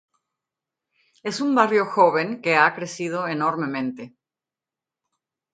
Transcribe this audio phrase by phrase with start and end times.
[1.21, 4.15] Es un barrio joven que ha crecido enormemente.